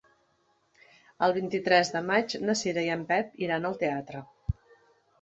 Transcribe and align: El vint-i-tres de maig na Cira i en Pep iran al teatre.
El 1.27 1.35
vint-i-tres 1.35 1.93
de 1.97 2.03
maig 2.09 2.37
na 2.49 2.57
Cira 2.65 2.87
i 2.89 2.93
en 2.97 3.07
Pep 3.15 3.39
iran 3.49 3.71
al 3.73 3.81
teatre. 3.87 4.29